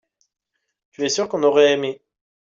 tu 0.91 1.03
es 1.05 1.09
sûr 1.09 1.29
qu'on 1.29 1.43
aurait 1.43 1.73
aimé. 1.73 2.01